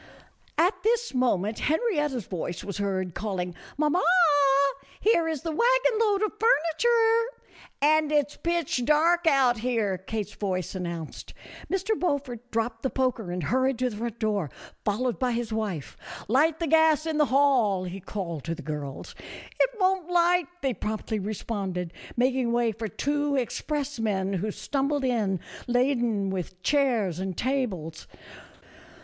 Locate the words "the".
5.43-5.51, 12.81-12.89, 13.91-13.97, 16.57-16.65, 17.19-17.25, 18.55-18.63